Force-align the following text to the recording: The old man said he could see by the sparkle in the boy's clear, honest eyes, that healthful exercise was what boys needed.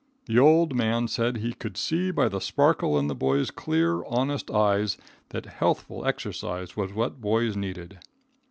The 0.25 0.39
old 0.39 0.73
man 0.75 1.07
said 1.07 1.37
he 1.37 1.53
could 1.53 1.77
see 1.77 2.09
by 2.09 2.27
the 2.27 2.41
sparkle 2.41 2.97
in 2.97 3.05
the 3.05 3.13
boy's 3.13 3.51
clear, 3.51 4.03
honest 4.07 4.49
eyes, 4.49 4.97
that 5.29 5.45
healthful 5.45 6.07
exercise 6.07 6.75
was 6.75 6.91
what 6.91 7.21
boys 7.21 7.55
needed. 7.55 7.99